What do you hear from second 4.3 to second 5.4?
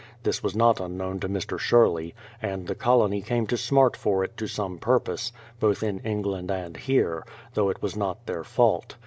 to some purpose,